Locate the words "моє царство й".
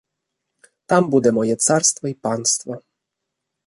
1.31-2.13